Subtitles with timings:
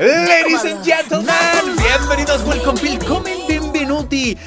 [0.00, 3.31] Ladies and gentlemen, bienvenidos, welcome, welcome,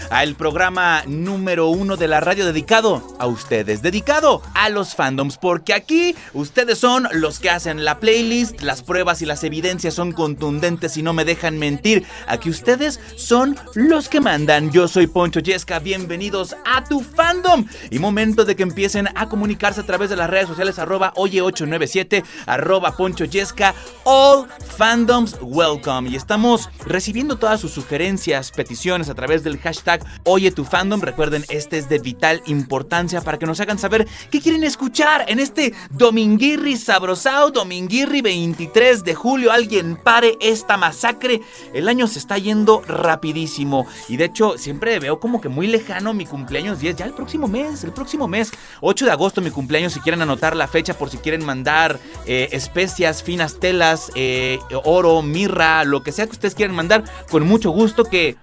[0.09, 5.73] al programa número uno de la radio dedicado a ustedes, dedicado a los fandoms, porque
[5.73, 10.97] aquí ustedes son los que hacen la playlist, las pruebas y las evidencias son contundentes
[10.97, 12.05] y no me dejan mentir.
[12.27, 14.71] Aquí ustedes son los que mandan.
[14.71, 17.65] Yo soy Poncho Yesca, bienvenidos a tu fandom.
[17.89, 22.23] Y momento de que empiecen a comunicarse a través de las redes sociales arroba oye897,
[22.45, 23.73] arroba Poncho Yesca,
[24.03, 26.09] all fandoms welcome.
[26.09, 31.02] Y estamos recibiendo todas sus sugerencias, peticiones a través del hashtag Oye tu fandom.
[31.02, 35.39] Recuerden, este es de vital importancia para que nos hagan saber qué quieren escuchar en
[35.39, 39.52] este Dominguirri Sabrosao, Dominguirri 23 de julio.
[39.52, 41.41] Alguien pare esta masacre.
[41.73, 46.13] El año se está yendo rapidísimo y de hecho siempre veo como que muy lejano
[46.13, 49.94] mi cumpleaños 10, ya el próximo mes, el próximo mes, 8 de agosto mi cumpleaños,
[49.94, 55.22] si quieren anotar la fecha por si quieren mandar eh, especias, finas telas, eh, oro,
[55.22, 58.38] mirra, lo que sea que ustedes quieran mandar, con mucho gusto que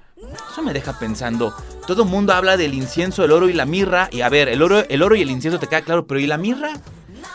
[0.50, 1.54] eso me deja pensando.
[1.86, 4.08] Todo el mundo habla del incienso, el oro y la mirra.
[4.12, 6.26] Y a ver, el oro, el oro y el incienso te queda claro, pero ¿y
[6.26, 6.74] la mirra?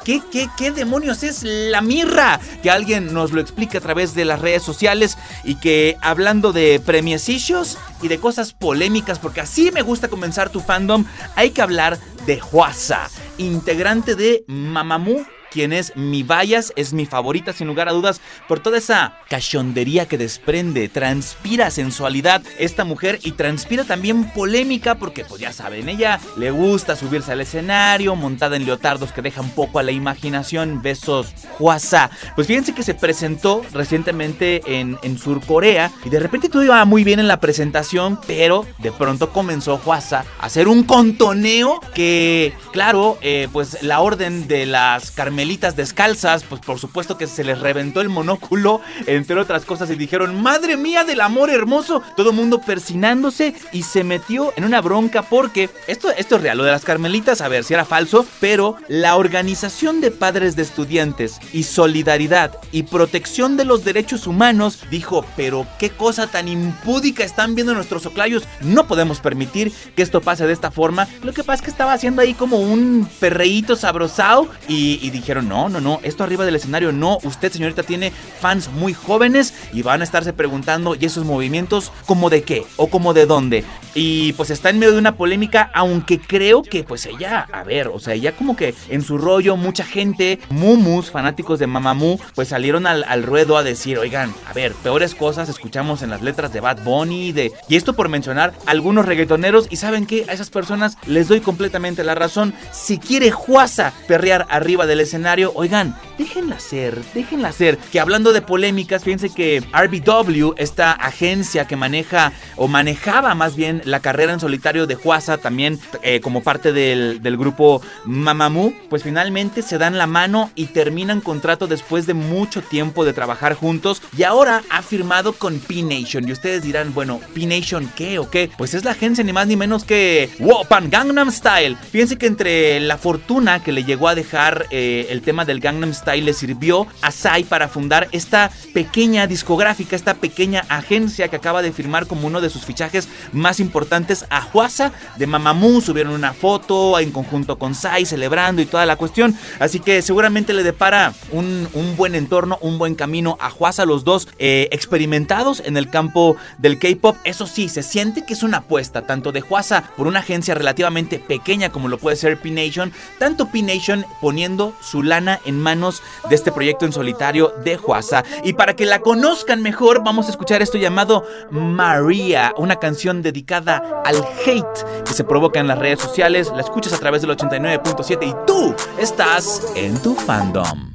[0.04, 2.40] ¿Qué, qué, ¿Qué demonios es la mirra?
[2.64, 6.82] Que alguien nos lo explique a través de las redes sociales y que hablando de
[6.86, 12.00] premiecillos y de cosas polémicas, porque así me gusta comenzar tu fandom, hay que hablar
[12.26, 17.94] de Huasa, integrante de Mamamoo quien es mi Vallas, es mi favorita sin lugar a
[17.94, 24.96] dudas por toda esa cachondería que desprende, transpira sensualidad esta mujer y transpira también polémica
[24.96, 29.42] porque pues ya saben, ella le gusta subirse al escenario montada en leotardos que deja
[29.42, 32.10] un poco a la imaginación, besos Huasa.
[32.36, 36.84] Pues fíjense que se presentó recientemente en, en Sur Corea y de repente todo iba
[36.86, 42.54] muy bien en la presentación, pero de pronto comenzó Huasa a hacer un contoneo que,
[42.72, 47.60] claro, eh, pues la orden de las carmelitas descalzas, pues por supuesto que se les
[47.60, 52.60] reventó el monóculo, entre otras cosas, y dijeron, madre mía del amor hermoso, todo mundo
[52.60, 56.84] persinándose y se metió en una bronca porque esto, esto es real, lo de las
[56.84, 62.58] carmelitas, a ver si era falso, pero la Organización de Padres de Estudiantes y Solidaridad
[62.72, 68.08] y Protección de los Derechos Humanos dijo, pero qué cosa tan impúdica están viendo nuestros
[68.08, 71.70] oclayos, no podemos permitir que esto pase de esta forma, lo que pasa es que
[71.70, 76.46] estaba haciendo ahí como un perreíto sabrosao y, y dijeron, no, no, no, esto arriba
[76.46, 81.06] del escenario no, usted señorita tiene fans muy jóvenes y van a estarse preguntando, ¿y
[81.06, 82.64] esos movimientos como de qué?
[82.78, 83.64] ¿O como de dónde?
[83.94, 87.88] Y pues está en medio de una polémica, aunque creo que pues ella, a ver,
[87.88, 92.50] o sea, ella como que en su rollo, mucha gente, mumus, fanáticos de Mamamoo, pues
[92.50, 96.60] salieron al, ruedo a decir, oigan, a ver, peores cosas escuchamos en las letras de
[96.60, 97.52] Bad Bunny, de...
[97.68, 100.26] Y esto por mencionar algunos reggaetoneros, y ¿saben qué?
[100.30, 102.54] A esas personas les doy completamente la razón.
[102.72, 105.17] Si quiere Juasa perrear arriba del escenario,
[105.56, 107.78] oigan, déjenla ser, déjenla ser.
[107.78, 113.82] Que hablando de polémicas, fíjense que RBW, esta agencia que maneja o manejaba más bien
[113.86, 119.62] la carrera en solitario de Juasa, también eh, como parte del, grupo Mamamoo, pues finalmente
[119.62, 124.24] se dan la mano y terminan contrato después de mucho tiempo de trabajar juntos y
[124.24, 126.28] ahora ha firmado con P-Nation.
[126.28, 128.50] Y ustedes dirán, bueno, ¿P-Nation qué o qué?
[128.58, 131.78] Pues es la agencia ni más ni menos que Wopan Gangnam Style.
[131.92, 135.94] Fíjense que entre la fortuna que le llegó a dejar eh, el tema del Gangnam
[135.94, 141.62] Style le sirvió a Psy para fundar esta pequeña discográfica, esta pequeña agencia que acaba
[141.62, 145.82] de firmar como uno de sus fichajes más importantes a Huasa de Mamamoo.
[145.82, 149.36] Subieron una foto en conjunto con Psy celebrando y toda la cuestión.
[149.60, 154.04] Así que seguramente le depara un, un buen entorno, un buen camino a Huasa, los
[154.04, 157.18] dos eh, experimentados en el campo del K-pop.
[157.24, 161.20] Eso sí, se siente que es una apuesta tanto de Huasa por una agencia relativamente
[161.20, 166.52] pequeña como lo puede ser P-Nation, tanto P-Nation poniendo su lana en manos de este
[166.52, 168.24] proyecto en solitario de Juasa.
[168.44, 174.02] Y para que la conozcan mejor, vamos a escuchar esto llamado María, una canción dedicada
[174.06, 176.52] al hate que se provoca en las redes sociales.
[176.56, 180.94] La escuchas a través del 89.7 y tú estás en tu fandom.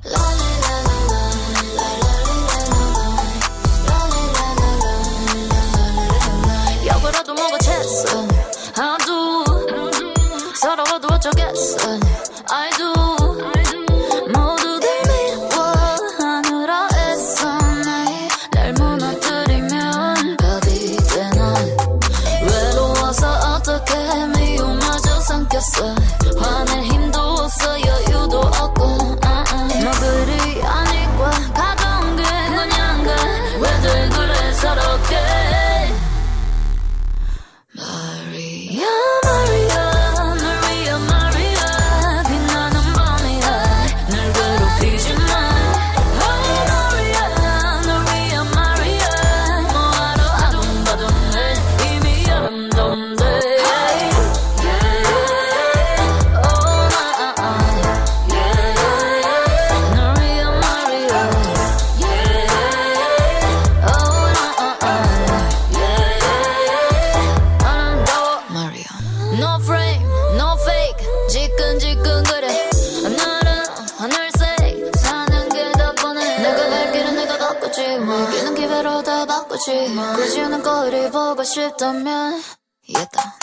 [81.45, 82.43] 싶다면
[82.87, 83.39] 이겼다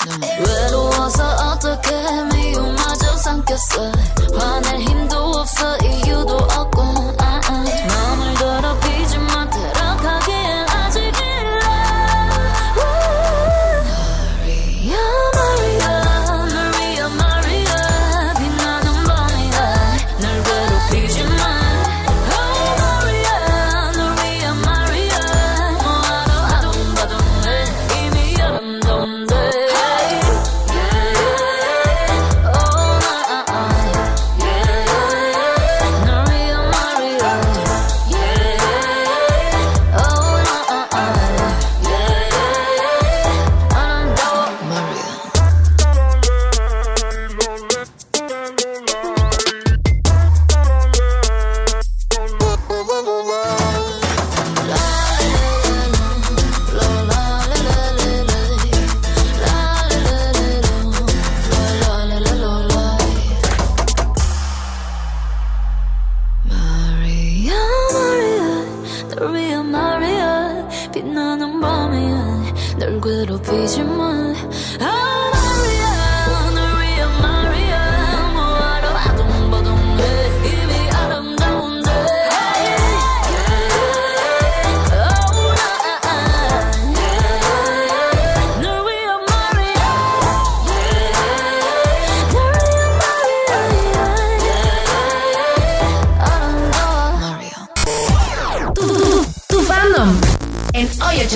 [0.45, 1.91] 외로워서 어떻게
[2.33, 3.91] 미움마저 삼켰어.
[4.39, 5.28] 화낼 힘도
[69.19, 74.33] 널 위한 Maria, 빛나는 밤이야, 널 괴롭히지만.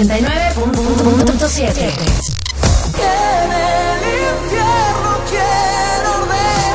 [0.03, 1.63] 89.7.
[2.93, 4.01] Que en el
[4.35, 6.73] infierno quiero ver.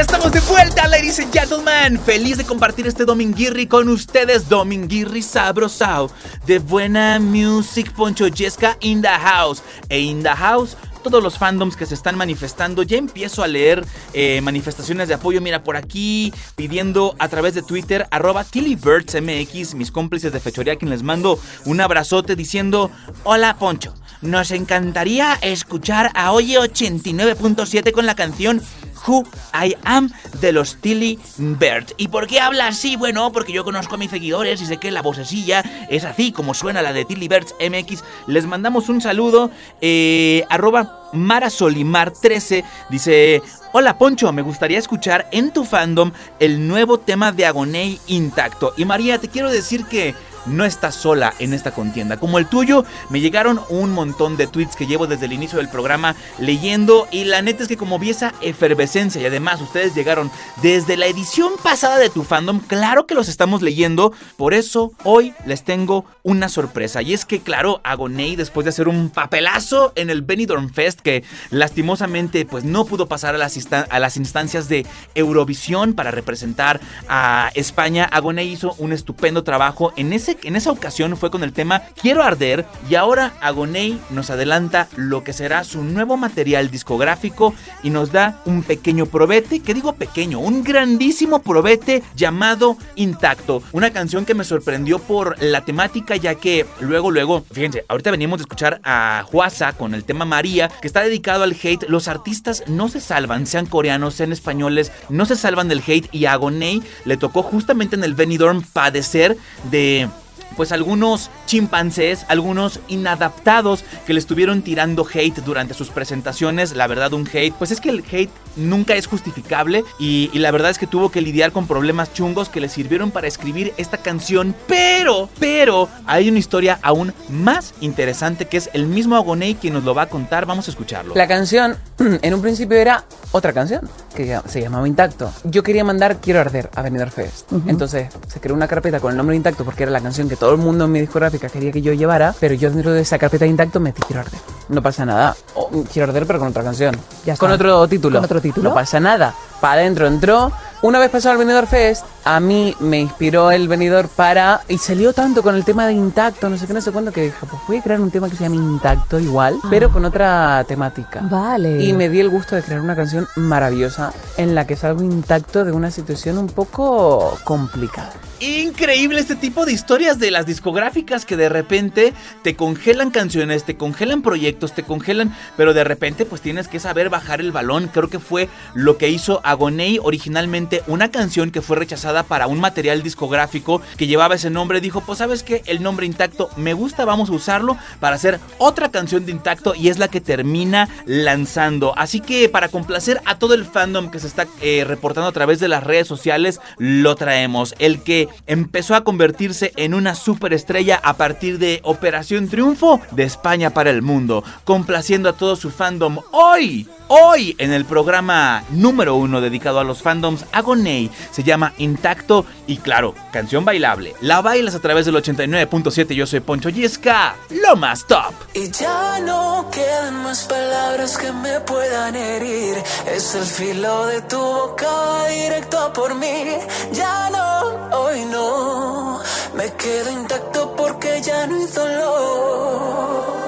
[0.00, 2.00] Estamos de vuelta, ladies and gentlemen.
[2.00, 4.48] Feliz de compartir este Dominguirri con ustedes.
[4.48, 6.10] Dominguirri sabrosao.
[6.46, 9.62] De buena music, Poncho Yesca in the house.
[9.88, 10.76] E in the house.
[11.02, 15.40] Todos los fandoms que se están manifestando, ya empiezo a leer eh, manifestaciones de apoyo.
[15.40, 20.90] Mira, por aquí pidiendo a través de Twitter, arroba MX, mis cómplices de fechoría, quien
[20.90, 22.90] les mando un abrazote diciendo:
[23.24, 28.60] Hola Poncho, nos encantaría escuchar a Oye 89.7 con la canción
[29.06, 31.86] Who I Am de los Tilly Bird.
[31.96, 32.96] ¿Y por qué habla así?
[32.96, 36.54] Bueno, porque yo conozco a mis seguidores y sé que la vocecilla es así como
[36.54, 38.04] suena la de Tilly Birds MX.
[38.26, 39.50] Les mandamos un saludo.
[39.80, 43.42] Eh, arroba Mara Solimar 13 dice:
[43.72, 48.74] Hola Poncho, me gustaría escuchar en tu fandom el nuevo tema de Agoney intacto.
[48.76, 50.14] Y María, te quiero decir que
[50.46, 52.18] no estás sola en esta contienda.
[52.18, 55.68] Como el tuyo, me llegaron un montón de tweets que llevo desde el inicio del
[55.68, 60.30] programa leyendo y la neta es que como vi esa efervescencia y además ustedes llegaron
[60.62, 65.34] desde la edición pasada de tu fandom, claro que los estamos leyendo, por eso hoy
[65.46, 70.10] les tengo una sorpresa y es que claro, Agoney después de hacer un papelazo en
[70.10, 74.86] el Benidorm Fest que lastimosamente pues no pudo pasar a las, a las instancias de
[75.14, 80.70] Eurovisión para representar a España, Agoney hizo un estupendo trabajo en ese ese, en esa
[80.70, 85.64] ocasión fue con el tema Quiero Arder y ahora Agoney nos adelanta lo que será
[85.64, 91.42] su nuevo material discográfico y nos da un pequeño probete, que digo pequeño, un grandísimo
[91.42, 93.62] probete llamado Intacto.
[93.72, 98.38] Una canción que me sorprendió por la temática ya que luego, luego, fíjense, ahorita venimos
[98.38, 101.88] de escuchar a Juasa con el tema María, que está dedicado al hate.
[101.88, 106.26] Los artistas no se salvan, sean coreanos, sean españoles, no se salvan del hate y
[106.26, 109.36] a Agoney le tocó justamente en el Benidorm padecer
[109.70, 110.08] de
[110.56, 116.74] pues algunos chimpancés, algunos inadaptados que le estuvieron tirando hate durante sus presentaciones.
[116.74, 120.50] La verdad, un hate, pues es que el hate nunca es justificable y, y la
[120.50, 123.98] verdad es que tuvo que lidiar con problemas chungos que le sirvieron para escribir esta
[123.98, 124.54] canción.
[124.66, 129.84] Pero, pero, hay una historia aún más interesante que es el mismo Agoney quien nos
[129.84, 130.46] lo va a contar.
[130.46, 131.14] Vamos a escucharlo.
[131.14, 135.32] La canción en un principio era otra canción que se llamaba Intacto.
[135.44, 137.52] Yo quería mandar Quiero Arder a Benidorm Fest.
[137.66, 140.36] Entonces se creó una carpeta con el nombre de Intacto porque era la canción que
[140.36, 143.18] todo el mundo en mi discográfica quería que yo llevara, pero yo dentro de esa
[143.18, 144.40] carpeta de Intacto metí Quiero Arder.
[144.68, 145.36] No pasa nada.
[145.54, 146.96] O, Quiero Arder pero con otra canción.
[147.26, 147.62] Ya con está.
[147.62, 148.18] otro título.
[148.18, 148.68] ¿Con otro título?
[148.70, 149.34] No pasa nada.
[149.60, 150.50] Para adentro entró.
[150.82, 154.62] Una vez pasado el Benidorm Fest, a mí me inspiró el Benidorm para...
[154.66, 157.24] Y salió tanto con el tema de Intacto, no sé qué, no sé cuándo, que
[157.24, 160.64] dije, pues voy a crear un tema que se llame Intacto igual, pero con otra
[160.66, 161.20] temática.
[161.24, 161.82] Vale.
[161.82, 165.66] Y me di el gusto de crear una canción maravillosa en la que salgo intacto
[165.66, 168.14] de una situación un poco complicada.
[168.40, 173.76] Increíble este tipo de historias de las discográficas que de repente te congelan canciones, te
[173.76, 177.90] congelan proyectos, te congelan, pero de repente pues tienes que saber bajar el balón.
[177.92, 182.60] Creo que fue lo que hizo Agoney originalmente, una canción que fue rechazada para un
[182.60, 184.80] material discográfico que llevaba ese nombre.
[184.80, 188.90] Dijo, pues sabes que el nombre intacto me gusta, vamos a usarlo para hacer otra
[188.90, 191.92] canción de intacto y es la que termina lanzando.
[191.96, 195.60] Así que para complacer a todo el fandom que se está eh, reportando a través
[195.60, 197.74] de las redes sociales, lo traemos.
[197.78, 203.70] El que empezó a convertirse en una superestrella a partir de Operación Triunfo de España
[203.70, 206.88] para el mundo, complaciendo a todo su fandom hoy.
[207.12, 212.76] Hoy en el programa número uno dedicado a los fandoms, Agoney se llama Intacto y
[212.78, 214.14] claro, canción bailable.
[214.20, 216.14] La bailas a través del 89.7.
[216.14, 218.32] Yo soy Poncho Yesca, lo más top.
[218.54, 222.76] Y ya no quedan más palabras que me puedan herir.
[223.06, 226.44] Es el filo de tu boca directo por mí.
[226.92, 229.20] Ya no, hoy no.
[229.54, 233.40] Me quedo intacto porque ya no hay dolor.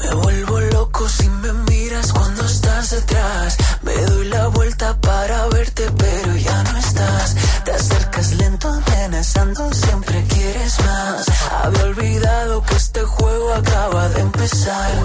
[0.00, 1.69] Me vuelvo loco si me
[14.52, 14.99] acaba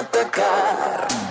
[0.00, 1.29] atacar.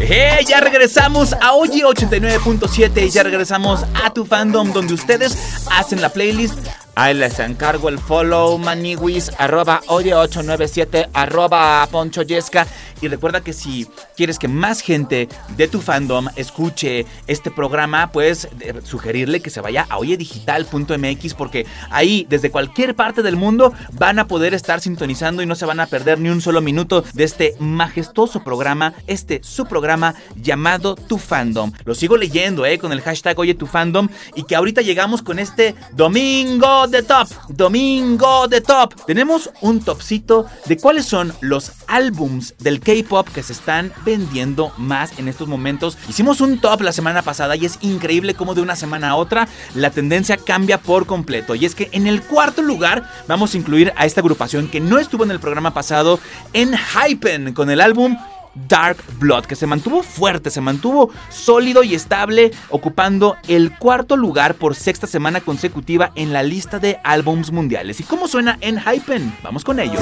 [0.00, 0.44] ¡Eh!
[0.46, 5.36] Ya regresamos a Oye 89.7 y ya regresamos a tu fandom donde ustedes
[5.70, 6.54] hacen la playlist
[6.94, 12.66] Ahí les encargo el follow maniwis arroba oye897 arroba ponchoyesca
[13.02, 18.48] y recuerda que si quieres que más gente de tu fandom escuche este programa, puedes
[18.60, 24.20] eh, sugerirle que se vaya a oyedigital.mx porque ahí desde cualquier parte del mundo van
[24.20, 27.24] a poder estar sintonizando y no se van a perder ni un solo minuto de
[27.24, 31.72] este majestuoso programa, este su programa llamado Tu Fandom.
[31.84, 35.40] Lo sigo leyendo eh, con el hashtag Oye Tu Fandom y que ahorita llegamos con
[35.40, 38.94] este domingo de top, domingo de top.
[39.06, 44.72] Tenemos un topcito de cuáles son los álbums del que K-pop que se están vendiendo
[44.76, 45.96] más en estos momentos.
[46.08, 49.48] Hicimos un top la semana pasada y es increíble cómo de una semana a otra
[49.74, 51.54] la tendencia cambia por completo.
[51.54, 54.98] Y es que en el cuarto lugar vamos a incluir a esta agrupación que no
[54.98, 56.20] estuvo en el programa pasado
[56.52, 58.16] en Hypen con el álbum
[58.54, 64.54] Dark Blood, que se mantuvo fuerte, se mantuvo sólido y estable, ocupando el cuarto lugar
[64.54, 68.00] por sexta semana consecutiva en la lista de álbums mundiales.
[68.00, 69.36] ¿Y cómo suena en Hypen?
[69.42, 70.00] Vamos con ellos.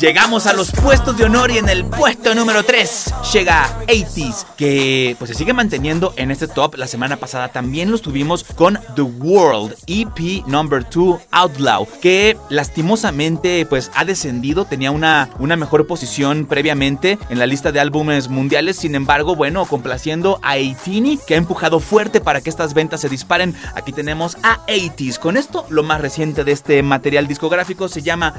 [0.00, 5.14] Llegamos a los puestos de honor y en el puesto número 3 llega 80s, que
[5.18, 6.76] pues se sigue manteniendo en este top.
[6.76, 13.66] La semana pasada también los tuvimos con The World EP number 2 Outlaw, que lastimosamente
[13.66, 18.76] pues ha descendido, tenía una, una mejor posición previamente en la lista de álbumes mundiales.
[18.78, 23.10] Sin embargo, bueno, complaciendo a 18 que ha empujado fuerte para que estas ventas se
[23.10, 23.54] disparen.
[23.74, 25.18] Aquí tenemos a 80s.
[25.18, 28.34] Con esto, lo más reciente de este material discográfico se llama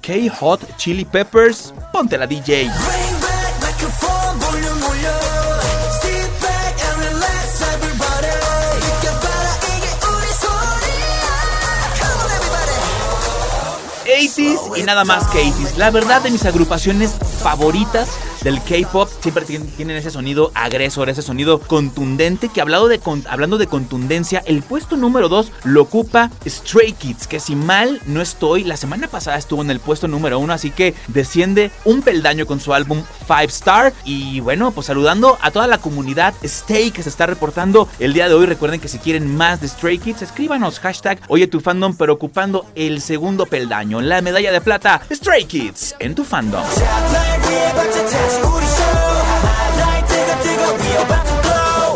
[0.00, 1.72] K-Hot Chili Peppers.
[1.92, 2.70] Ponte la DJ.
[14.76, 18.08] y nada más que 80 La verdad de mis agrupaciones favoritas
[18.42, 23.66] del K-pop siempre tienen ese sonido agresor, ese sonido contundente que hablando de, hablando de
[23.66, 28.76] contundencia, el puesto número 2 lo ocupa Stray Kids, que si mal no estoy, la
[28.76, 32.74] semana pasada estuvo en el puesto número 1, así que desciende un peldaño con su
[32.74, 37.26] álbum Five Star y bueno, pues saludando a toda la comunidad Stay que se está
[37.26, 38.46] reportando el día de hoy.
[38.46, 42.66] Recuerden que si quieren más de Stray Kids, escríbanos hashtag Oye tu fandom, pero ocupando
[42.74, 46.62] el segundo peldaño, la medalla de plata Stray Kids en tu fandom.
[48.32, 49.12] 다시 우리 show.
[49.76, 51.41] Like, tickle, tickle, we about to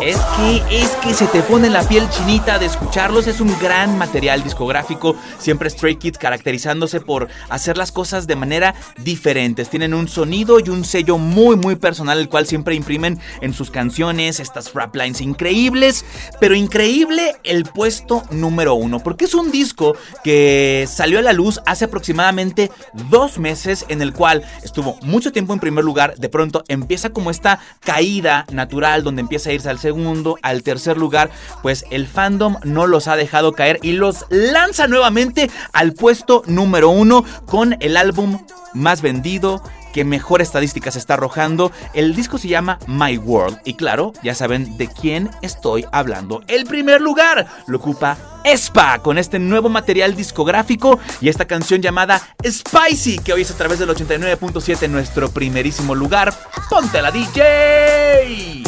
[0.01, 3.25] Es que, es que se te pone la piel chinita de escucharlos.
[3.25, 5.15] Es un gran material discográfico.
[5.39, 9.69] Siempre Stray Kids caracterizándose por hacer las cosas de manera diferentes.
[9.69, 13.71] Tienen un sonido y un sello muy, muy personal, el cual siempre imprimen en sus
[13.71, 14.39] canciones.
[14.39, 16.05] Estas rap lines increíbles.
[16.39, 18.99] Pero increíble el puesto número uno.
[18.99, 22.71] Porque es un disco que salió a la luz hace aproximadamente
[23.09, 23.85] dos meses.
[23.89, 26.15] En el cual estuvo mucho tiempo en primer lugar.
[26.17, 30.97] De pronto empieza como esta caída natural donde empieza a irse al segundo al tercer
[30.97, 31.29] lugar,
[31.61, 36.89] pues el fandom no los ha dejado caer y los lanza nuevamente al puesto número
[36.89, 38.37] uno con el álbum
[38.73, 41.71] más vendido, que mejor estadísticas está arrojando.
[41.93, 46.43] El disco se llama My World y claro, ya saben de quién estoy hablando.
[46.47, 52.21] El primer lugar lo ocupa Espa con este nuevo material discográfico y esta canción llamada
[52.45, 56.33] Spicy que hoy es a través del 89.7 nuestro primerísimo lugar.
[56.69, 58.63] Ponte la DJ.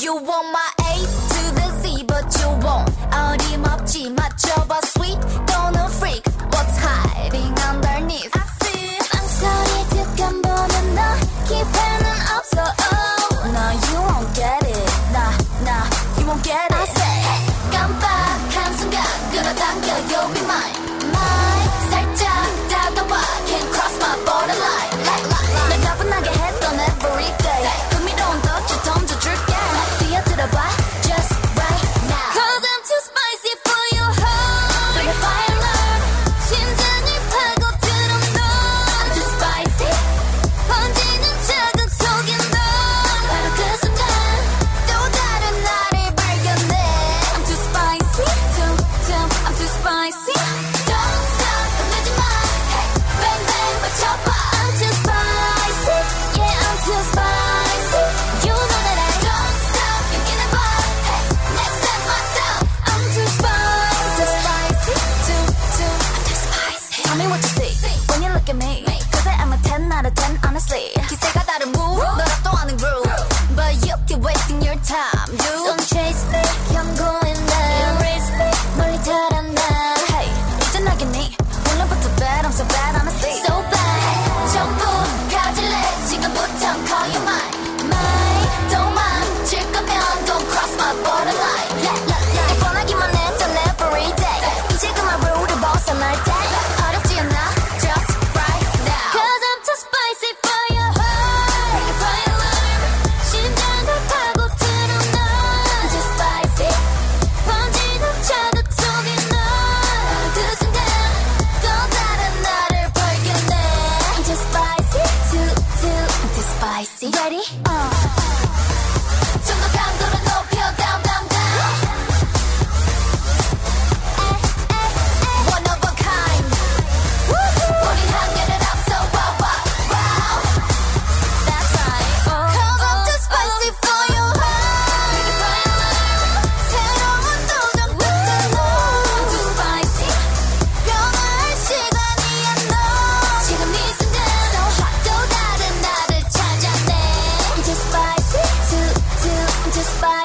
[0.00, 0.92] You want my A
[1.32, 2.88] to the Z, but you won't.
[3.12, 5.18] 어림없지 맞춰봐, sweet.
[5.46, 6.22] Don't know freak.
[6.52, 8.30] What's hiding underneath?
[8.34, 8.98] I see.
[9.12, 11.02] 망설이 득한 보는 너.
[11.48, 12.04] 기회는
[12.36, 12.56] 없어.
[12.62, 14.90] Oh, no, you won't get it.
[15.12, 15.32] Nah,
[15.64, 15.84] nah,
[16.18, 17.01] you won't get it.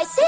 [0.01, 0.28] I see.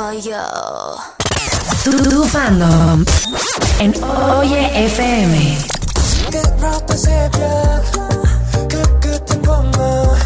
[0.00, 0.44] for you.
[1.84, 3.04] Tu, tu fandom
[3.84, 3.90] en
[4.38, 4.62] Oye
[4.96, 5.32] FM.
[6.32, 7.40] 끝부터 새벽
[8.68, 10.16] 그 끝은 건너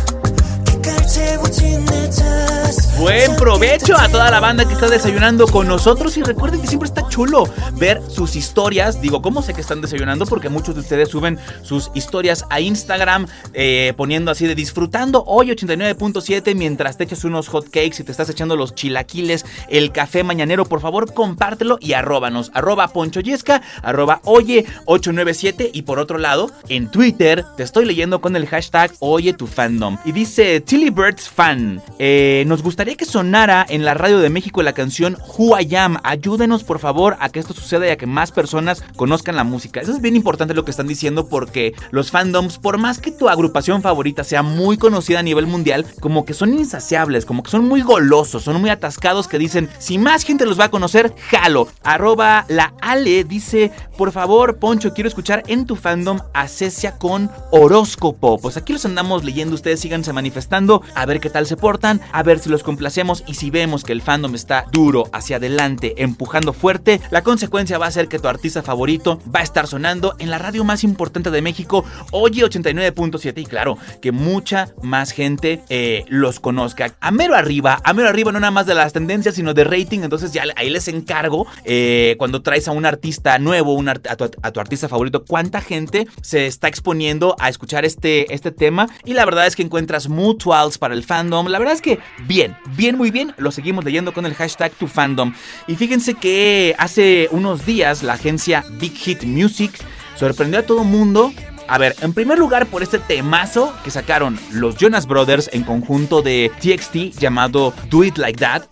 [0.64, 6.16] 깨끗 채워진 내 자세 Buen provecho a toda la banda que está desayunando con nosotros
[6.16, 9.00] y recuerden que siempre está chulo ver sus historias.
[9.00, 10.26] Digo, ¿cómo sé que están desayunando?
[10.26, 15.48] Porque muchos de ustedes suben sus historias a Instagram eh, poniendo así de disfrutando hoy
[15.50, 20.22] 89.7 mientras te echas unos hot cakes y te estás echando los chilaquiles, el café
[20.22, 20.64] mañanero.
[20.64, 22.52] Por favor, compártelo y arróbanos.
[22.54, 28.36] Arroba ponchoyesca, arroba oye 897 y por otro lado, en Twitter te estoy leyendo con
[28.36, 29.98] el hashtag oye tu fandom.
[30.04, 34.62] Y dice Tilly Birds fan, eh, nos gustaría que sonara en la radio de México
[34.62, 35.96] la canción Who I Am.
[36.02, 39.80] Ayúdenos por favor a que esto suceda y a que más personas conozcan la música.
[39.80, 43.30] Eso es bien importante lo que están diciendo porque los fandoms, por más que tu
[43.30, 47.66] agrupación favorita sea muy conocida a nivel mundial, como que son insaciables, como que son
[47.66, 51.68] muy golosos, son muy atascados que dicen, si más gente los va a conocer, jalo.
[51.84, 57.30] Arroba la Ale dice, por favor, Poncho, quiero escuchar en tu fandom a Cecia con
[57.50, 58.38] horóscopo.
[58.38, 62.22] Pues aquí los andamos leyendo, ustedes síganse manifestando, a ver qué tal se portan, a
[62.22, 66.52] ver si los complacemos y si vemos que el fandom está duro hacia adelante, empujando
[66.52, 70.28] fuerte, la consecuencia va a ser que tu artista favorito va a estar sonando en
[70.28, 76.04] la radio más importante de México, Oye 89.7 y claro, que mucha más gente eh,
[76.08, 76.96] los conozca.
[77.00, 80.00] A mero arriba, a mero arriba no nada más de las tendencias, sino de rating,
[80.00, 84.88] entonces ya ahí les encargo eh, cuando traes a un artista nuevo, a, tu, artista
[84.88, 88.88] favorito, cuánta gente se está exponiendo a escuchar este, este tema.
[89.04, 92.56] Y la verdad es que encuentras mutuals para el fandom, la verdad es que bien,
[92.76, 93.34] bien, muy bien.
[93.36, 95.34] Lo seguimos leyendo con el hashtag TuFandom.
[95.66, 99.72] Y fíjense que hace unos días la agencia Big Hit Music
[100.16, 101.32] sorprendió a todo mundo
[101.66, 106.20] a ver, en primer lugar por este temazo que sacaron los Jonas Brothers en conjunto
[106.20, 108.62] de TXT llamado Do It Like That.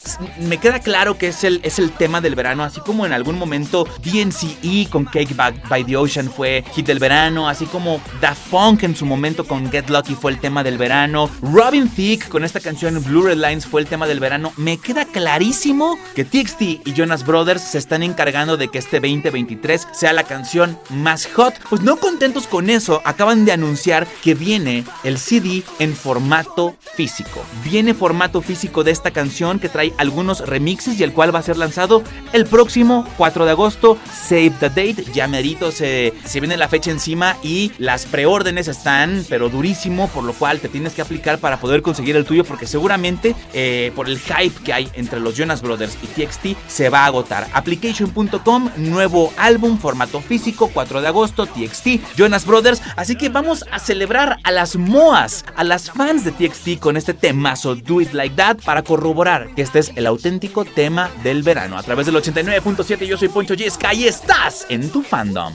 [0.41, 3.39] Me queda claro que es el, es el tema del verano, así como en algún
[3.39, 8.51] momento DNCE con Cake Back by the Ocean fue hit del verano, así como Daft
[8.51, 11.31] Punk en su momento con Get Lucky fue el tema del verano.
[11.41, 14.53] Robin Thicke con esta canción Blue Red Lines fue el tema del verano.
[14.57, 19.89] Me queda clarísimo que TXT y Jonas Brothers se están encargando de que este 2023
[19.93, 21.55] sea la canción más hot.
[21.71, 27.45] Pues no contentos con eso acaban de anunciar que viene el CD en formato físico.
[27.65, 31.43] Viene formato físico de esta canción que trae algunos remixes y el cual va a
[31.43, 33.99] ser lanzado el próximo 4 de agosto.
[34.13, 39.25] Save the date, ya merito se, se viene la fecha encima y las preórdenes están
[39.29, 42.67] pero durísimo, por lo cual te tienes que aplicar para poder conseguir el tuyo porque
[42.67, 47.01] seguramente eh, por el hype que hay entre los Jonas Brothers y TXT se va
[47.01, 47.49] a agotar.
[47.53, 53.79] Application.com, nuevo álbum, formato físico, 4 de agosto, TXT, Jonas Brothers Así que vamos a
[53.79, 58.37] celebrar a las MOAs, a las fans de TXT con este temazo Do It Like
[58.37, 61.77] That para corroborar que este es el auténtico tema del verano.
[61.77, 65.53] A través del 89.7 yo soy Poncho Yesca y estás en tu fandom.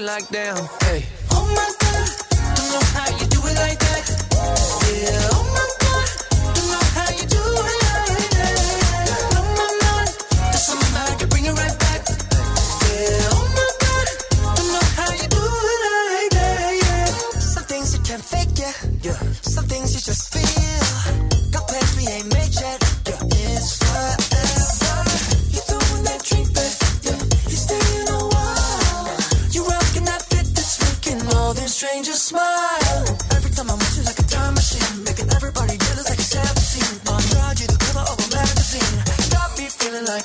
[0.00, 0.56] Like damn.
[0.80, 1.21] Hey.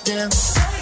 [0.03, 0.76] goddamn.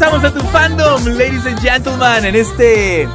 [0.00, 3.06] Regresamos a tu fandom, ladies and gentlemen, en este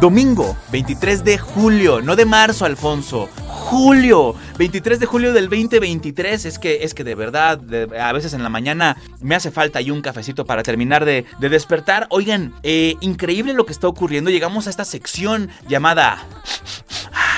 [0.00, 3.28] domingo 23 de julio, no de marzo, Alfonso.
[3.46, 6.46] Julio, 23 de julio del 2023.
[6.46, 7.60] Es que, es que de verdad,
[8.00, 12.06] a veces en la mañana me hace falta y un cafecito para terminar de, despertar.
[12.08, 14.30] Oigan, eh, increíble lo que está ocurriendo.
[14.30, 16.26] Llegamos a esta sección llamada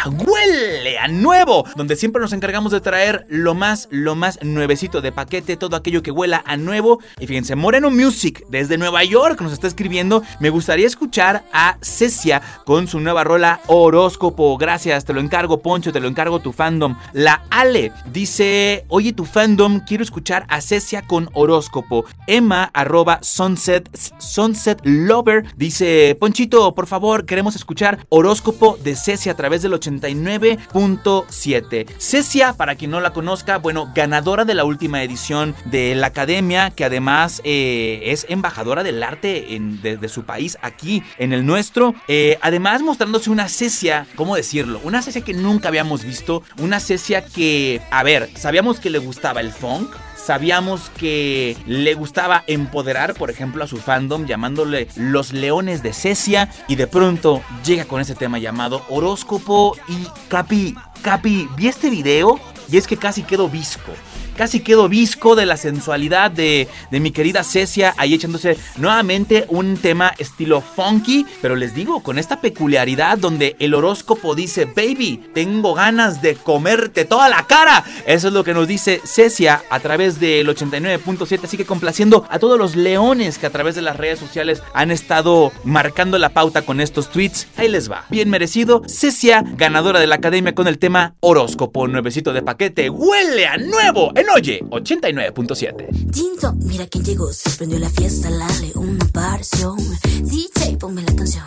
[0.09, 5.12] huele a nuevo, donde siempre nos encargamos de traer lo más, lo más nuevecito de
[5.12, 7.01] paquete, todo aquello que huela a nuevo.
[7.19, 10.23] Y fíjense, Moreno Music desde Nueva York nos está escribiendo.
[10.40, 14.57] Me gustaría escuchar a Cecia con su nueva rola Horóscopo.
[14.59, 16.97] Gracias, te lo encargo, Poncho, te lo encargo tu fandom.
[17.12, 22.05] La Ale dice: Oye, tu fandom, quiero escuchar a Cecia con Horóscopo.
[22.27, 23.88] Emma, arroba Sunset,
[24.19, 29.93] Sunset Lover, dice: Ponchito, por favor, queremos escuchar Horóscopo de Cecia a través del 80
[30.00, 31.87] 89.7.
[31.98, 36.70] Cecia, para quien no la conozca, bueno, ganadora de la última edición de la Academia,
[36.70, 41.94] que además eh, es embajadora del arte en, de, su país aquí en el nuestro.
[42.09, 44.80] Eh, además, mostrándose una Cecia, ¿cómo decirlo?
[44.85, 46.42] Una Cecia que nunca habíamos visto.
[46.59, 49.94] Una Cecia que, a ver, sabíamos que le gustaba el funk
[50.25, 56.51] Sabíamos que le gustaba empoderar, por ejemplo, a su fandom llamándole Los Leones de Cecia
[56.67, 62.41] y de pronto llega con ese tema llamado horóscopo y Capi, Capi, vi este video
[62.71, 63.93] y es que casi quedo visco.
[64.37, 69.77] Casi quedo visco de la sensualidad de, de mi querida Cecia ahí echándose nuevamente un
[69.77, 75.75] tema estilo funky, pero les digo, con esta peculiaridad donde el horóscopo dice, baby, tengo
[75.75, 77.85] ganas de comerte toda la cara.
[78.07, 82.38] Eso es lo que nos dice Cecia a través del 89.7, así que complaciendo a
[82.38, 86.62] todos los leones que a través de las redes sociales han estado marcando la pauta
[86.62, 87.47] con estos tweets.
[87.57, 88.05] Ahí les va.
[88.11, 88.83] Bien merecido.
[88.88, 94.12] Cecia, ganadora de la academia con el tema horóscopo, nuevecito de paquete, huele a nuevo.
[94.33, 96.11] Oye 89.7.
[96.11, 99.77] Tinto, mira quién llegó, se prendió la fiesta, la una apareció.
[100.23, 101.45] DJ, ponme la canción.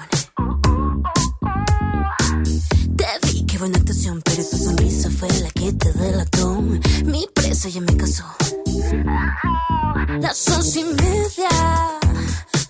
[2.95, 6.61] Te vi, qué buena actuación, pero esa sonrisa fue la que te delató.
[7.03, 8.23] Mi presa ya me casó.
[10.21, 11.49] Las once y media,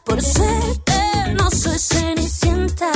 [0.03, 0.93] por suerte
[1.35, 2.91] no soy cenicienta.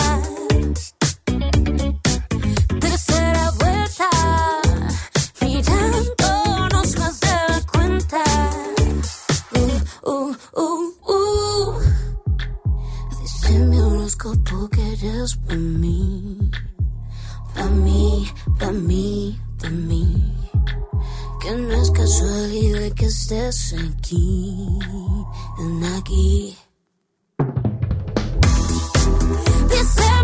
[14.24, 16.52] Mi horóscopo que eres para mí,
[17.54, 18.28] para mí,
[18.60, 20.38] para mí, para mí.
[21.40, 24.80] Que no es casualidad que estés aquí,
[25.60, 26.58] en aquí.
[29.70, 30.21] Dice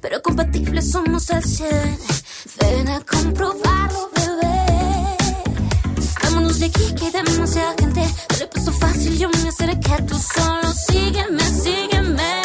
[0.00, 1.68] pero compatibles somos al 100.
[2.60, 5.16] Ven a comprobarlo, bebé.
[6.22, 8.08] Vámonos de aquí, que hay demasiada gente.
[8.28, 12.42] Te lo paso fácil, yo me acerqué, tú solo sígueme, sígueme.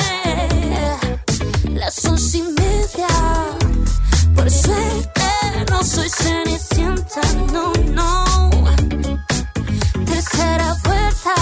[1.74, 3.08] Las once y media,
[4.36, 5.22] por suerte
[5.70, 7.22] no soy cenicienta,
[7.54, 8.50] no, no.
[10.06, 11.36] Tercera vuelta,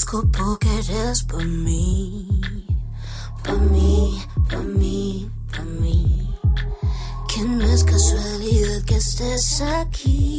[0.00, 2.40] horóscopo que eres para mí,
[3.42, 6.36] para mí, para mí, para mí.
[7.28, 10.29] Que no es casualidad que estés aquí.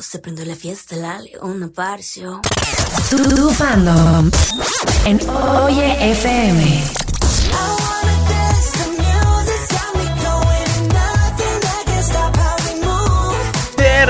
[0.00, 2.40] Se prendió la fiesta, la leona apareció.
[3.10, 4.30] Tu, fandom
[5.04, 7.11] en Oye FM.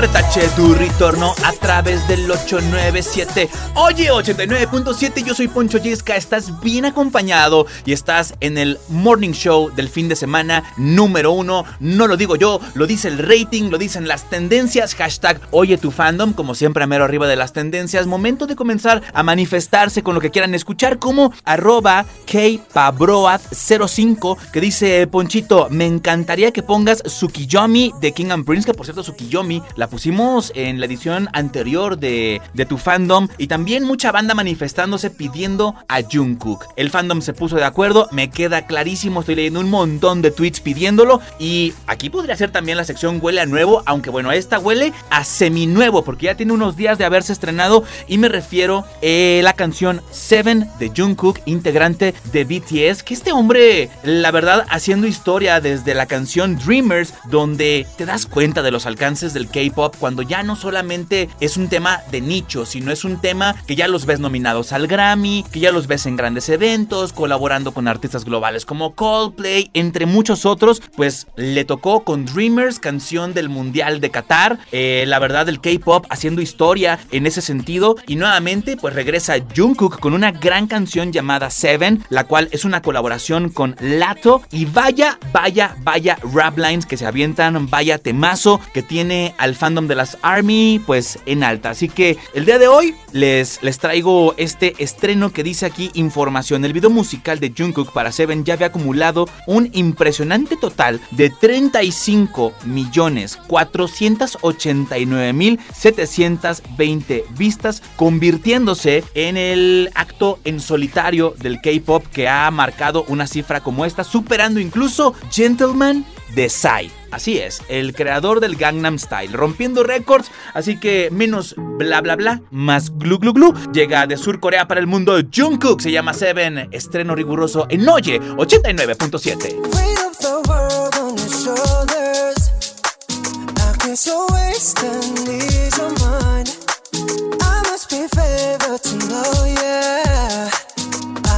[0.03, 3.47] Retache tu retorno a través del 897.
[3.75, 9.73] Oye, 89.7, yo soy Poncho Yesca, estás bien acompañado y estás en el Morning Show
[9.73, 11.63] del fin de semana número uno.
[11.79, 14.93] No lo digo yo, lo dice el rating, lo dicen las tendencias.
[14.93, 18.05] Hashtag Oye tu fandom, como siempre a mero arriba de las tendencias.
[18.05, 25.07] Momento de comenzar a manifestarse con lo que quieran escuchar, como arroba kpabroad05, que dice
[25.07, 29.92] Ponchito, me encantaría que pongas Sukiyomi de King and Prince, que por cierto Sukiyomi la
[29.93, 35.75] pusimos en la edición anterior de, de tu fandom y también mucha banda manifestándose pidiendo
[35.87, 36.65] a Jungkook.
[36.77, 40.61] El fandom se puso de acuerdo, me queda clarísimo, estoy leyendo un montón de tweets
[40.61, 44.93] pidiéndolo y aquí podría ser también la sección huele a nuevo, aunque bueno, esta huele
[45.11, 49.41] a semi-nuevo porque ya tiene unos días de haberse estrenado y me refiero a eh,
[49.43, 55.61] la canción Seven de Jungkook, integrante de BTS, que este hombre, la verdad, haciendo historia
[55.61, 60.43] desde la canción Dreamers, donde te das cuenta de los alcances del K-pop cuando ya
[60.43, 64.19] no solamente es un tema de nicho, sino es un tema que ya los ves
[64.19, 68.95] nominados al Grammy, que ya los ves en grandes eventos, colaborando con artistas globales como
[68.95, 75.05] Coldplay, entre muchos otros, pues le tocó con Dreamers, canción del Mundial de Qatar, eh,
[75.07, 80.13] la verdad el K-pop haciendo historia en ese sentido y nuevamente pues regresa Jungkook con
[80.13, 85.75] una gran canción llamada Seven, la cual es una colaboración con Lato y vaya, vaya,
[85.81, 90.81] vaya rap lines que se avientan, vaya temazo que tiene al fandom de las ARMY
[90.85, 91.69] pues en alta.
[91.69, 96.65] Así que el día de hoy les, les traigo este estreno que dice aquí información.
[96.65, 102.51] El video musical de Jungkook para Seven ya había acumulado un impresionante total de 35
[102.65, 112.51] millones 489 mil 720 vistas, convirtiéndose en el acto en solitario del K-pop que ha
[112.51, 116.05] marcado una cifra como esta, superando incluso Gentleman
[116.35, 117.02] de Psy.
[117.13, 122.41] Así es, el creador del Gangnam Style, rompiendo récords, así que menos bla bla bla,
[122.49, 123.53] más glu glu glu.
[123.71, 128.19] Llega de Sur Corea para el mundo Jungkook, se llama Seven, estreno riguroso en Oye
[128.19, 129.59] 89.7.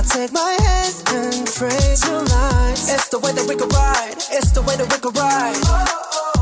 [0.05, 1.33] take my hands and
[2.05, 2.93] your lies.
[2.93, 4.17] It's the way that we could ride.
[4.31, 5.57] It's the way that we could ride.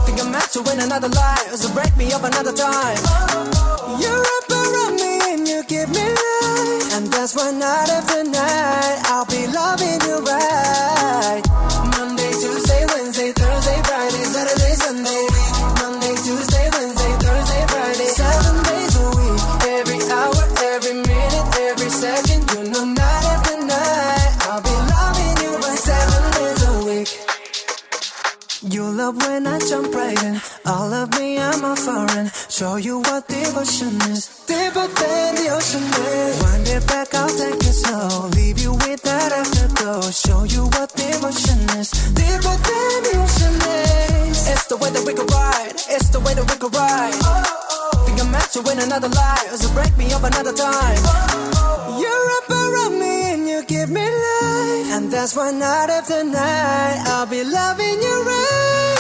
[0.06, 2.98] Think I'm meant to win another life, so break me up another time.
[4.02, 9.00] You wrap around me and you give me life, and that's why night after night
[9.08, 11.44] I'll be loving you right.
[11.96, 15.33] Monday, Tuesday, Wednesday, Thursday, Friday, Saturday, Sunday.
[29.04, 30.40] You love when I jump right in.
[30.66, 32.32] All of me, I'm a foreign.
[32.48, 34.46] Show you what devotion is.
[34.48, 36.42] Deeper than the ocean is.
[36.42, 38.30] Wind it back, I'll take it slow.
[38.30, 40.10] Leave you with that afterglow.
[40.10, 41.92] Show you what devotion is.
[42.16, 44.48] Deeper than the ocean is.
[44.48, 45.76] It's the way that we could ride.
[45.96, 47.12] It's the way that we could ride.
[47.28, 48.06] Oh.
[48.06, 49.52] Think I'm meant to win another life.
[49.60, 51.02] So break me up another time.
[51.04, 52.00] Oh.
[52.00, 54.96] You're up around me and you give me life.
[54.96, 58.93] And that's why night after night I'll be loving you right.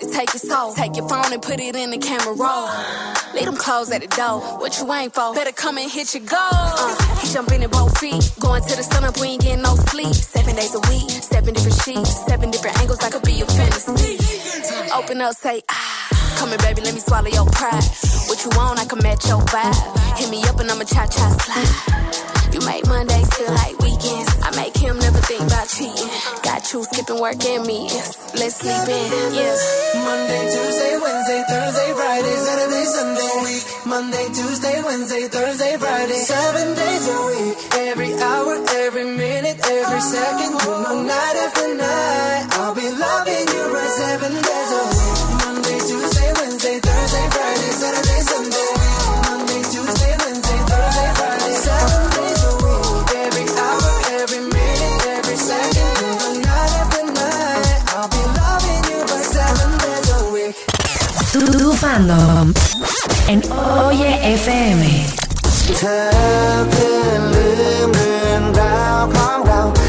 [0.00, 0.74] To take your soul.
[0.74, 2.68] Take your phone and put it in the camera roll.
[3.40, 4.38] Leave them clothes at the door.
[4.60, 5.32] What you ain't for?
[5.32, 6.36] Better come and hit your goal.
[6.52, 8.20] Uh, jumping in both feet.
[8.38, 10.12] Going to the sun up, we ain't getting no sleep.
[10.12, 13.00] Seven days a week, seven different sheets, seven different angles.
[13.00, 14.20] I could be your fantasy.
[14.92, 16.36] Open up, say ah.
[16.36, 17.80] Come here, baby, let me swallow your pride.
[18.28, 20.18] What you want, I can match your vibe.
[20.18, 22.20] Hit me up and I'ma cha cha slide.
[22.52, 24.36] You make Mondays feel like weekends.
[24.42, 26.10] I make him never think about cheating.
[26.42, 28.18] Got you skipping work and meetings.
[28.34, 29.54] Let's sleep in, yeah.
[30.02, 33.29] Monday, Tuesday, Wednesday, Thursday, Friday, Saturday, Sunday.
[33.42, 33.64] Week.
[33.86, 36.14] Monday, Tuesday, Wednesday, Thursday, Friday.
[36.14, 37.56] Seven days a week.
[37.90, 40.52] Every hour, every minute, every second.
[40.60, 42.46] You know, night after night.
[42.58, 43.89] I'll be loving you right
[61.80, 62.52] Fandom
[63.26, 63.42] en
[63.86, 65.06] Oye FM.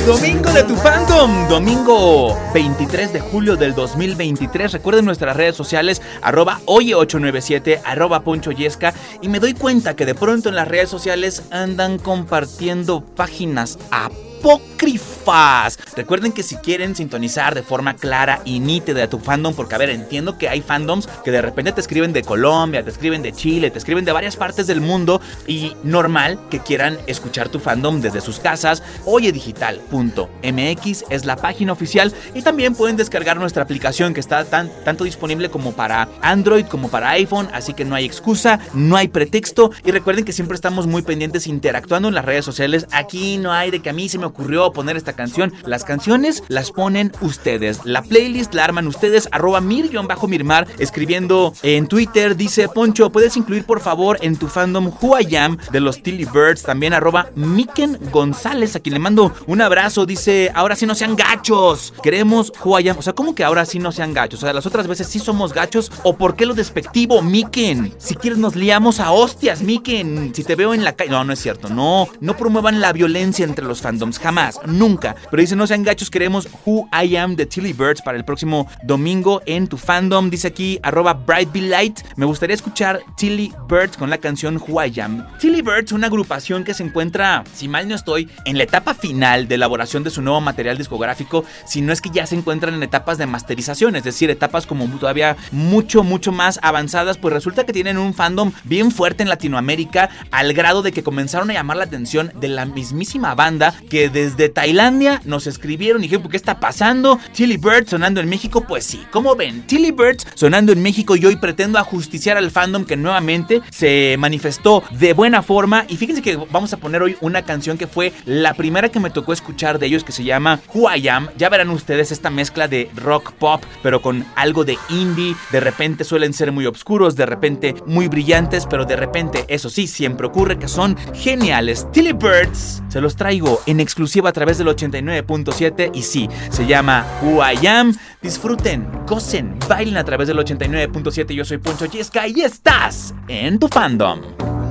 [0.06, 4.72] Domingo de tu fandom, domingo 23 de julio del 2023.
[4.72, 8.94] Recuerden nuestras redes sociales, arroba oye897, arroba ponchoyesca.
[9.22, 14.14] Y me doy cuenta que de pronto en las redes sociales andan compartiendo páginas app
[14.42, 15.78] apócrifas.
[15.96, 19.78] Recuerden que si quieren sintonizar de forma clara y nítida a tu fandom, porque a
[19.78, 23.32] ver, entiendo que hay fandoms que de repente te escriben de Colombia, te escriben de
[23.32, 28.02] Chile, te escriben de varias partes del mundo y normal que quieran escuchar tu fandom
[28.02, 28.82] desde sus casas.
[29.06, 35.04] Oyedigital.mx es la página oficial y también pueden descargar nuestra aplicación que está tan, tanto
[35.04, 39.72] disponible como para Android como para iPhone, así que no hay excusa, no hay pretexto
[39.86, 42.88] y recuerden que siempre estamos muy pendientes interactuando en las redes sociales.
[42.92, 45.54] Aquí no hay de que a mí se me ocurrió poner esta canción.
[45.66, 47.82] Las canciones las ponen ustedes.
[47.86, 49.30] La playlist la arman ustedes.
[49.32, 50.68] Arroba mir-mirmar.
[50.80, 52.36] Escribiendo en Twitter.
[52.36, 56.26] Dice Poncho, ¿puedes incluir por favor en tu fandom Who I Am de los Tilly
[56.26, 56.64] Birds?
[56.64, 60.06] También arroba Miken González, a quien le mando un abrazo.
[60.06, 61.94] Dice, ahora sí no sean gachos.
[62.02, 62.98] Queremos Who I Am.
[62.98, 64.42] O sea, ¿cómo que ahora sí no sean gachos?
[64.42, 65.92] O sea, las otras veces sí somos gachos.
[66.04, 67.94] ¿O por qué lo despectivo, Miken?
[67.98, 70.34] Si quieres nos liamos a hostias, Miken.
[70.34, 71.12] Si te veo en la calle...
[71.12, 71.70] No, no es cierto.
[71.70, 74.20] No, no promuevan la violencia entre los fandoms.
[74.22, 75.16] Jamás, nunca.
[75.30, 78.68] Pero dice, no sean gachos, queremos Who I Am de Tilly Birds para el próximo
[78.84, 80.30] domingo en tu fandom.
[80.30, 82.02] Dice aquí, arroba Bright Light.
[82.18, 85.26] Me gustaría escuchar Tilly Birds con la canción Who I Am.
[85.40, 89.48] Tilly Birds, una agrupación que se encuentra, si mal no estoy, en la etapa final
[89.48, 92.84] de elaboración de su nuevo material discográfico, si no es que ya se encuentran en
[92.84, 97.74] etapas de masterización, es decir, etapas como todavía mucho, mucho más avanzadas, pues resulta que
[97.74, 101.86] tienen un fandom bien fuerte en Latinoamérica, al grado de que comenzaron a llamar la
[101.86, 107.20] atención de la mismísima banda que desde Tailandia nos escribieron y dijeron, ¿qué está pasando?
[107.34, 111.26] Tilly Birds sonando en México, pues sí, como ven, Tilly Birds sonando en México y
[111.26, 116.38] hoy pretendo ajusticiar al fandom que nuevamente se manifestó de buena forma y fíjense que
[116.52, 119.88] vamos a poner hoy una canción que fue la primera que me tocó escuchar de
[119.88, 121.30] ellos que se llama Who I Am.
[121.38, 125.36] Ya verán ustedes esta mezcla de rock pop, pero con algo de indie.
[125.52, 129.88] De repente suelen ser muy oscuros, de repente muy brillantes, pero de repente, eso sí,
[129.88, 131.88] siempre ocurre que son geniales.
[131.92, 137.05] Tilly Birds se los traigo en exclusiva a través del 89.7 y sí, se llama
[137.23, 137.95] Who I Am.
[138.23, 141.35] Disfruten, gocen, bailen a través del 89.7.
[141.35, 144.21] Yo soy Poncho Yesca y estás en tu fandom.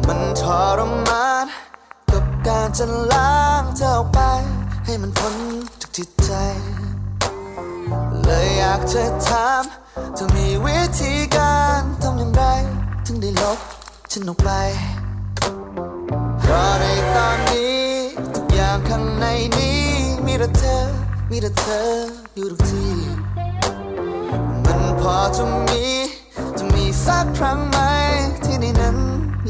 [0.08, 0.44] มันท
[0.78, 1.48] รมาน
[2.12, 4.20] กับการจะล้างเธอออกไป
[4.86, 5.36] ให้มันพ้น
[5.82, 6.32] จากจิตใจ
[8.24, 9.64] เลยอยากจะถาม
[10.18, 12.42] จะมีวิธีการทำอย่างไร
[13.06, 13.60] ถึงได้ลบ
[14.12, 14.50] ฉันออกไป
[16.40, 17.79] เพราะในตอนนี้ ทุกอย่าง
[18.89, 19.27] ข้างใน
[19.59, 19.83] นี้
[20.27, 20.77] มีแต่เธอ
[21.31, 21.81] มีแต่เธอ
[22.35, 22.95] อยู่ทุกที่
[24.65, 25.85] มันพอจะมี
[26.59, 27.79] จะมีสักครั้งไหม
[28.45, 28.97] ที่ในนั้น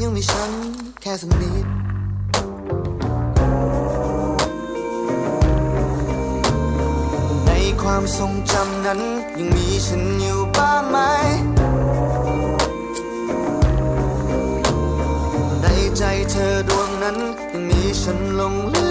[0.01, 0.51] ยังมีฉัน
[1.01, 1.65] แค่สักนิด
[7.45, 7.49] ใน
[7.81, 9.01] ความทรงจำนั้น
[9.37, 10.97] ยังมีฉันอยู่บ้างไหม
[15.61, 15.65] ใน
[15.97, 17.17] ใจเธอดวงนั้น
[17.51, 18.85] ยังมีฉันหลงเหลื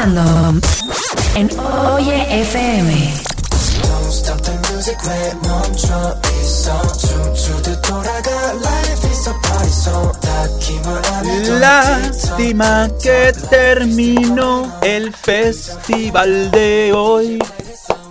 [0.00, 0.58] Random
[1.34, 1.50] en
[1.92, 3.12] Oye FM.
[11.60, 17.38] Lástima que terminó el festival de hoy.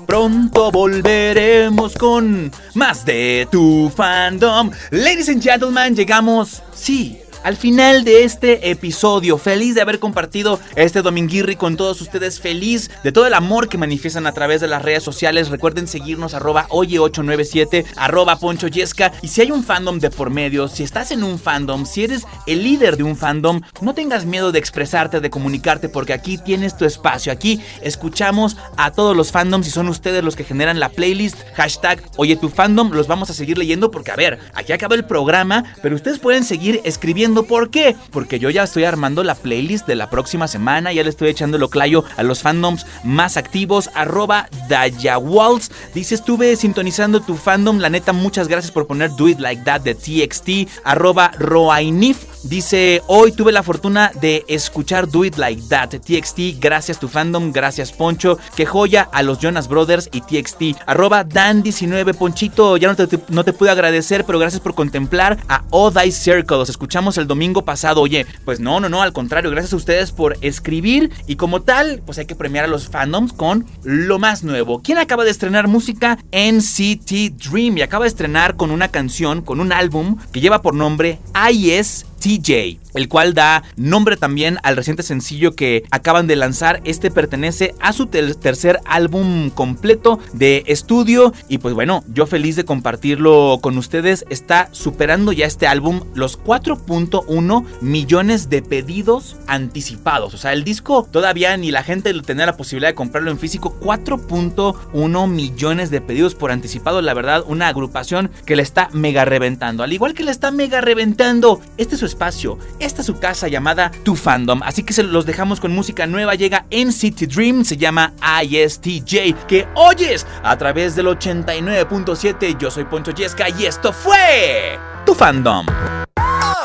[0.06, 4.70] Pronto volveremos con más de tu fandom.
[4.92, 7.20] Ladies and gentlemen, llegamos, sí,
[7.50, 9.40] al final de este episodio.
[9.40, 12.40] Feliz de haber compartido este dominguirri con todos ustedes.
[12.40, 15.50] Feliz de todo el amor que manifiestan a través de las redes sociales.
[15.50, 18.68] Recuerden seguirnos arroba oye897, arroba poncho.
[18.68, 22.22] Y si hay un fandom de por medio, si estás en un fandom, si eres
[22.46, 26.78] el líder de un fandom, no tengas miedo de expresarte, de comunicarte, porque aquí tienes
[26.78, 27.32] tu espacio.
[27.32, 31.36] Aquí escuchamos a todos los fandoms y son ustedes los que generan la playlist.
[31.56, 32.92] Hashtag oye tu fandom.
[32.92, 36.44] Los vamos a seguir leyendo porque, a ver, aquí acaba el programa, pero ustedes pueden
[36.44, 37.39] seguir escribiendo.
[37.44, 37.96] ¿Por qué?
[38.12, 40.94] Porque yo ya estoy armando la playlist de la próxima semana.
[40.94, 43.90] Ya le estoy echando lo clayo a los fandoms más activos.
[43.94, 45.72] Arroba Dayawalls.
[45.94, 47.80] Dice, estuve sintonizando tu fandom.
[47.80, 50.70] La neta, muchas gracias por poner Do It Like That de TXT.
[50.84, 52.30] Arroba Roainif.
[52.44, 57.52] Dice, hoy tuve la fortuna de escuchar Do It Like That, TXT, gracias tu fandom,
[57.52, 62.96] gracias Poncho, que joya a los Jonas Brothers y TXT, arroba Dan19, Ponchito, ya no
[62.96, 67.18] te, no te pude agradecer, pero gracias por contemplar a All Thy Circle, los escuchamos
[67.20, 71.12] el domingo pasado, oye, pues no, no, no, al contrario, gracias a ustedes por escribir
[71.28, 74.82] y como tal, pues hay que premiar a los fandoms con lo más nuevo.
[74.82, 76.18] ¿Quién acaba de estrenar música?
[76.32, 80.74] NCT Dream y acaba de estrenar con una canción, con un álbum que lleva por
[80.74, 81.20] nombre
[81.52, 86.82] IS TJ, el cual da nombre también al reciente sencillo que acaban de lanzar.
[86.84, 92.56] Este pertenece a su ter tercer álbum completo de estudio y pues bueno, yo feliz
[92.56, 94.26] de compartirlo con ustedes.
[94.30, 100.34] Está superando ya este álbum los 4.1 millones de pedidos anticipados.
[100.34, 103.78] O sea, el disco todavía ni la gente tenía la posibilidad de comprarlo en físico.
[103.82, 107.02] 4.1 millones de pedidos por anticipado.
[107.02, 109.84] La verdad, una agrupación que le está mega reventando.
[109.84, 112.59] Al igual que le está mega reventando, este es su espacio.
[112.79, 114.63] Esta es su casa llamada Tu Fandom.
[114.63, 116.35] Así que se los dejamos con música nueva.
[116.35, 118.13] Llega en City Dream, se llama
[118.43, 119.47] ISTJ.
[119.47, 122.59] Que oyes a través del 89.7.
[122.59, 125.67] Yo soy Poncho Yesca y esto fue Tu Fandom.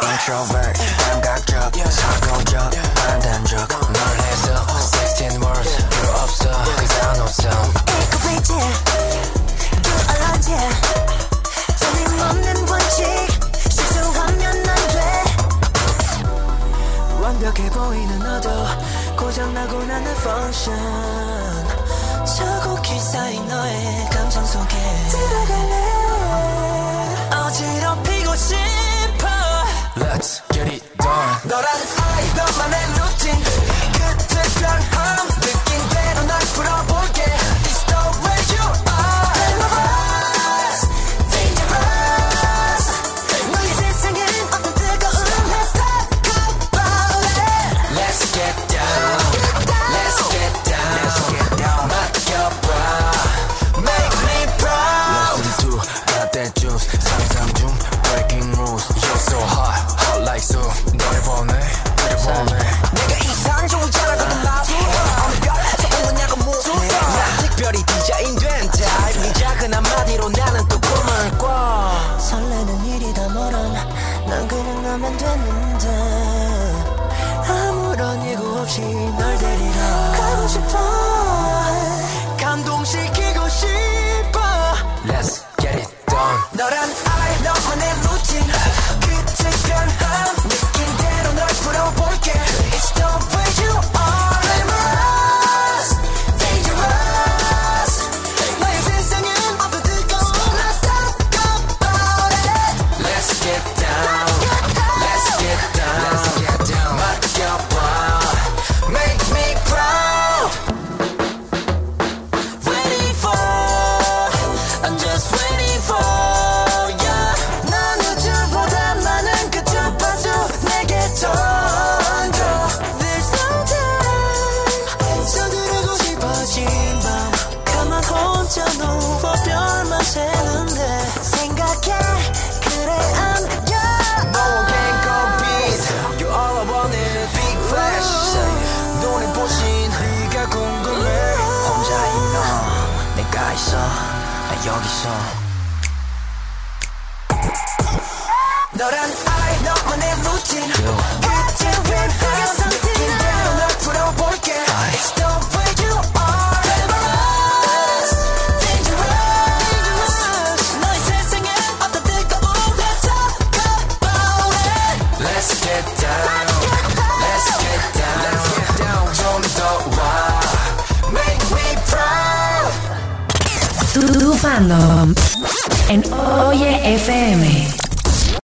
[0.01, 7.82] Introvert 감각적 사고적 판단적 널 해서 16 words 필요 없어 그 단어 없어
[17.54, 18.50] 완벽해 보이는 너도
[19.16, 21.66] 고장나고 나는 function.
[22.36, 24.76] 저곡히 쌓인 너의 감정 속에
[25.10, 25.74] 들어갈래.
[27.30, 29.28] 어지럽히고 싶어.
[29.96, 31.38] Let's get it done.
[31.44, 31.66] 너란
[32.02, 33.32] 아이 너만의 루틴
[33.92, 36.93] 끝에 변함 느낀 대로 날 풀어볼